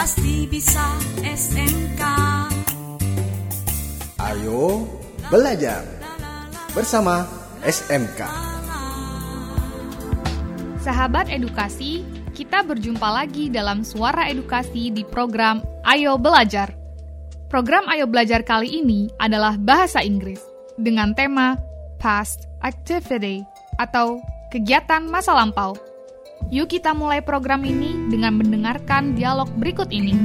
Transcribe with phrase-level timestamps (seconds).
[0.00, 2.00] pasti bisa SMK.
[4.16, 4.88] Ayo
[5.28, 5.84] belajar
[6.72, 7.28] bersama
[7.60, 8.24] SMK.
[10.80, 12.00] Sahabat edukasi,
[12.32, 16.72] kita berjumpa lagi dalam Suara Edukasi di program Ayo Belajar.
[17.52, 20.40] Program Ayo Belajar kali ini adalah bahasa Inggris
[20.80, 21.60] dengan tema
[22.00, 23.44] Past Activity
[23.76, 24.16] atau
[24.48, 25.89] kegiatan masa lampau.
[26.48, 30.16] Yuk kita mulai program ini dengan mendengarkan dialog berikut ini.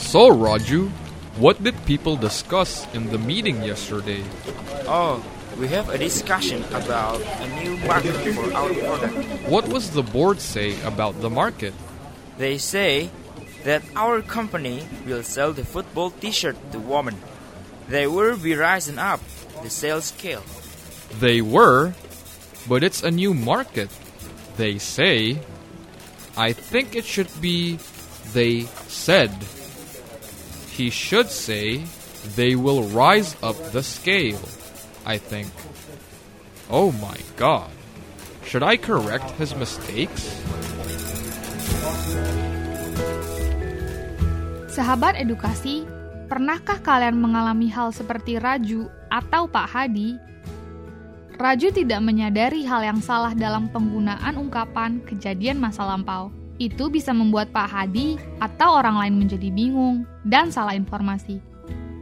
[0.00, 0.88] So, Raju,
[1.36, 4.24] what did people discuss in the meeting yesterday?
[4.88, 5.20] Oh,
[5.60, 9.14] we have a discussion about a new market for our product.
[9.44, 11.76] What was the board say about the market?
[12.40, 13.12] They say
[13.64, 17.20] that our company will sell the football t-shirt to women.
[17.88, 19.20] They will be rising up
[19.62, 20.42] the sales scale.
[21.18, 21.94] They were,
[22.68, 23.90] but it's a new market.
[24.56, 25.38] They say.
[26.36, 27.80] I think it should be
[28.36, 29.32] they said.
[30.76, 31.88] He should say
[32.36, 34.42] they will rise up the scale,
[35.08, 35.48] I think.
[36.68, 37.72] Oh my god.
[38.44, 40.28] Should I correct his mistakes?
[44.76, 45.88] Sahabat edukasi,
[46.28, 50.20] pernahkah kalian mengalami hal seperti Raju atau Pak Hadi?
[51.36, 56.32] Raju tidak menyadari hal yang salah dalam penggunaan ungkapan kejadian masa lampau.
[56.56, 61.36] Itu bisa membuat Pak Hadi atau orang lain menjadi bingung dan salah informasi.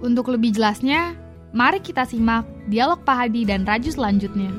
[0.06, 1.18] Untuk lebih jelasnya,
[1.50, 4.54] mari kita simak dialog Pak Hadi dan Raju selanjutnya.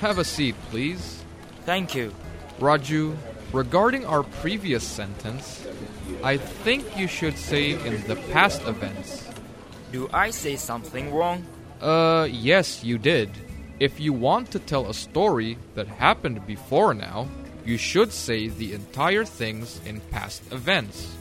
[0.00, 1.20] Have a seat, please.
[1.68, 2.16] Thank you.
[2.56, 3.12] Raju,
[3.52, 5.68] regarding our previous sentence,
[6.24, 9.33] I think you should say in the past events.
[9.94, 11.46] Do I say something wrong?
[11.80, 13.30] Uh, yes, you did.
[13.78, 17.28] If you want to tell a story that happened before now,
[17.64, 21.14] you should say the entire things in past events.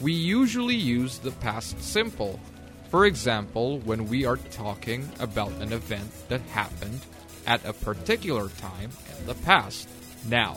[0.00, 2.40] We usually use the past simple.
[2.88, 7.00] For example, when we are talking about an event that happened
[7.46, 9.90] at a particular time in the past.
[10.26, 10.54] Now,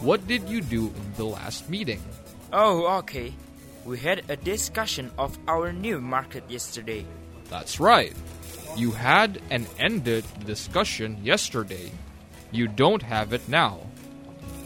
[0.00, 2.00] what did you do in the last meeting?
[2.54, 3.34] Oh, okay.
[3.84, 7.04] We had a discussion of our new market yesterday.
[7.50, 8.14] That's right.
[8.76, 11.90] You had and ended the discussion yesterday.
[12.52, 13.80] You don't have it now.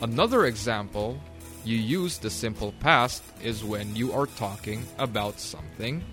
[0.03, 1.19] Another example,
[1.65, 6.05] you use the simple past is when you are talking about something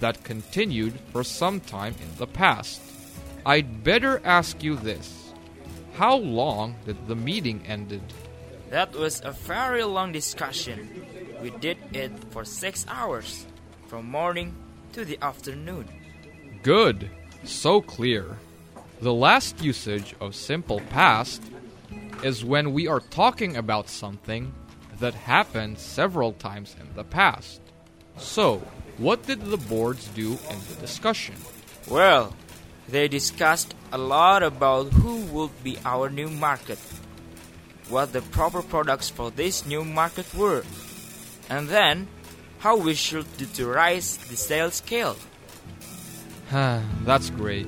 [0.00, 2.80] that continued for some time in the past.
[3.44, 5.32] I'd better ask you this.
[5.94, 8.02] How long did the meeting ended?
[8.70, 11.06] That was a very long discussion.
[11.46, 13.46] We did it for six hours,
[13.86, 14.52] from morning
[14.94, 15.86] to the afternoon.
[16.64, 17.08] Good.
[17.44, 18.38] So clear.
[19.00, 21.40] The last usage of simple past
[22.24, 24.52] is when we are talking about something
[24.98, 27.60] that happened several times in the past.
[28.16, 28.58] So,
[28.98, 31.36] what did the boards do in the discussion?
[31.86, 32.34] Well,
[32.88, 36.80] they discussed a lot about who would be our new market,
[37.88, 40.64] what the proper products for this new market were,
[41.48, 42.08] and then
[42.58, 45.16] how we should do to rise the sales scale.
[47.06, 47.66] That's great.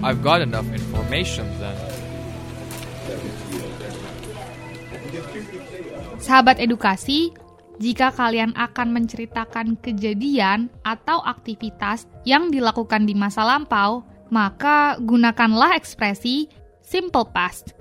[0.00, 1.76] I've got enough information then.
[6.20, 7.32] Sahabat edukasi,
[7.80, 16.52] jika kalian akan menceritakan kejadian atau aktivitas yang dilakukan di masa lampau, maka gunakanlah ekspresi
[16.84, 17.72] simple past.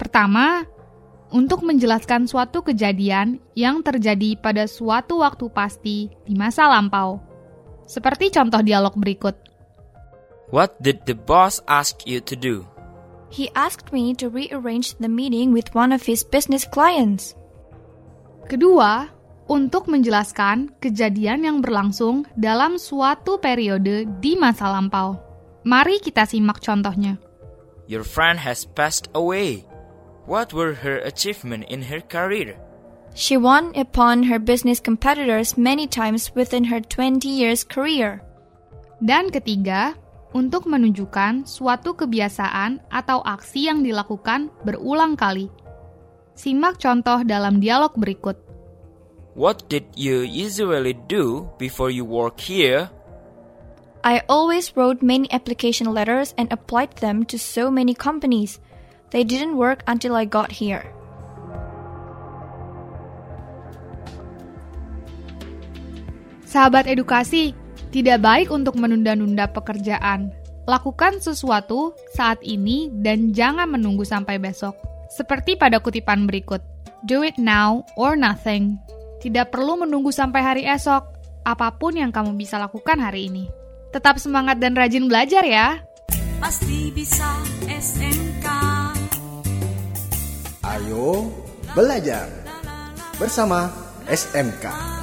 [0.00, 0.64] Pertama,
[1.30, 7.22] untuk menjelaskan suatu kejadian yang terjadi pada suatu waktu pasti di masa lampau.
[7.86, 9.34] Seperti contoh dialog berikut.
[10.50, 12.66] What did the boss ask you to do?
[13.30, 17.38] He asked me to rearrange the meeting with one of his business clients.
[18.50, 19.06] Kedua,
[19.46, 25.18] untuk menjelaskan kejadian yang berlangsung dalam suatu periode di masa lampau.
[25.62, 27.18] Mari kita simak contohnya.
[27.86, 29.69] Your friend has passed away.
[30.26, 32.58] What were her achievements in her career?
[33.14, 38.22] She won upon her business competitors many times within her 20 years career.
[39.02, 39.98] Dan ketiga,
[40.30, 45.50] untuk menunjukkan suatu kebiasaan atau aksi yang dilakukan berulang kali.
[46.38, 48.38] Simak contoh dalam dialog berikut.
[49.34, 52.90] What did you usually do before you work here?
[54.00, 58.58] I always wrote many application letters and applied them to so many companies.
[59.10, 60.86] They didn't work until I got here.
[66.46, 67.54] Sahabat edukasi,
[67.94, 70.34] tidak baik untuk menunda-nunda pekerjaan.
[70.66, 74.74] Lakukan sesuatu saat ini dan jangan menunggu sampai besok.
[75.10, 76.62] Seperti pada kutipan berikut,
[77.06, 78.78] do it now or nothing.
[79.18, 81.02] Tidak perlu menunggu sampai hari esok,
[81.42, 83.50] apa pun yang kamu bisa lakukan hari ini.
[83.90, 85.82] Tetap semangat dan rajin belajar ya.
[86.38, 87.26] Pasti bisa
[87.66, 88.59] SMK.
[90.90, 91.30] Ayo
[91.70, 92.26] belajar
[93.14, 93.70] bersama
[94.10, 94.98] SMK.